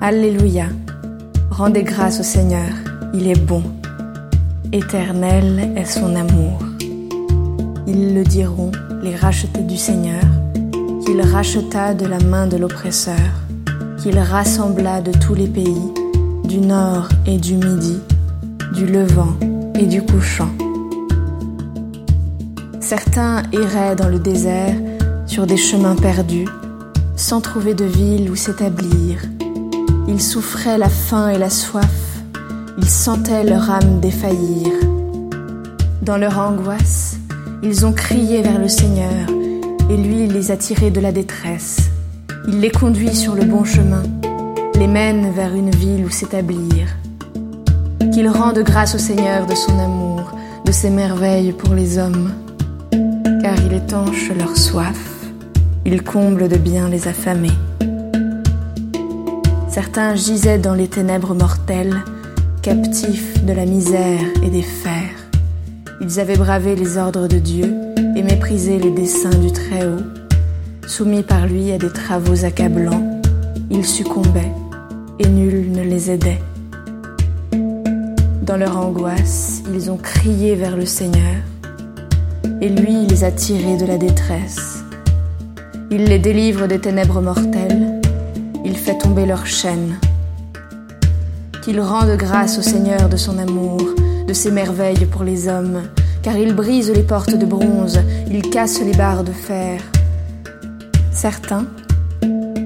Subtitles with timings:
[0.00, 0.66] Alléluia.
[1.50, 2.70] Rendez grâce au Seigneur,
[3.12, 3.64] il est bon.
[4.72, 6.60] Éternel est son amour.
[7.88, 8.70] Ils le diront,
[9.02, 10.22] les rachetés du Seigneur,
[11.04, 13.16] qu'il racheta de la main de l'oppresseur,
[14.00, 15.92] qu'il rassembla de tous les pays,
[16.44, 17.98] du nord et du midi,
[18.74, 19.34] du levant
[19.74, 20.50] et du couchant.
[22.78, 24.76] Certains erraient dans le désert
[25.26, 26.46] sur des chemins perdus,
[27.16, 29.22] sans trouver de ville où s'établir.
[30.08, 32.18] Ils souffraient la faim et la soif,
[32.78, 34.72] ils sentaient leur âme défaillir.
[36.02, 37.18] Dans leur angoisse,
[37.62, 39.28] ils ont crié vers le Seigneur,
[39.90, 41.90] et lui les a tirés de la détresse.
[42.48, 44.02] Il les conduit sur le bon chemin,
[44.74, 46.88] les mène vers une ville où s'établir.
[48.12, 50.32] Qu'il rende grâce au Seigneur de son amour,
[50.64, 52.32] de ses merveilles pour les hommes,
[53.42, 55.18] car il étanche leur soif
[55.90, 57.56] il comble de bien les affamés.
[59.80, 62.02] Certains gisaient dans les ténèbres mortelles,
[62.62, 65.30] captifs de la misère et des fers.
[66.00, 67.76] Ils avaient bravé les ordres de Dieu
[68.16, 70.02] et méprisé les desseins du Très-Haut.
[70.88, 73.20] Soumis par lui à des travaux accablants,
[73.70, 74.50] ils succombaient
[75.20, 76.42] et nul ne les aidait.
[78.42, 81.36] Dans leur angoisse, ils ont crié vers le Seigneur,
[82.60, 84.82] et lui les a tirés de la détresse.
[85.92, 87.97] Il les délivre des ténèbres mortelles,
[88.68, 89.98] il fait tomber leurs chaînes.
[91.62, 93.80] Qu'il rende grâce au Seigneur de son amour,
[94.26, 95.84] de ses merveilles pour les hommes,
[96.22, 97.98] car il brise les portes de bronze,
[98.30, 99.80] il casse les barres de fer.
[101.12, 101.64] Certains,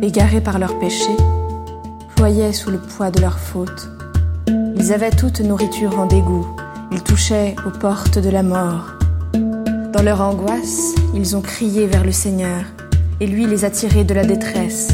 [0.00, 1.16] égarés par leurs péchés,
[2.16, 3.90] ployaient sous le poids de leurs fautes.
[4.76, 6.46] Ils avaient toute nourriture en dégoût,
[6.92, 8.94] ils touchaient aux portes de la mort.
[9.92, 12.64] Dans leur angoisse, ils ont crié vers le Seigneur
[13.20, 14.88] et lui les a tirés de la détresse.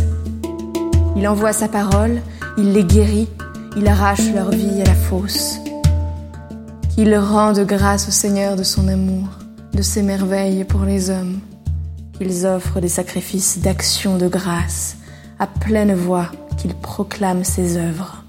[1.17, 2.20] Il envoie sa parole,
[2.59, 3.28] il les guérit,
[3.75, 5.57] il arrache leur vie à la fosse.
[6.90, 9.27] Qu'il rende grâce au Seigneur de son amour,
[9.73, 11.40] de ses merveilles pour les hommes,
[12.13, 14.98] qu'ils offrent des sacrifices d'action de grâce,
[15.39, 18.26] à pleine voix, qu'ils proclament ses œuvres.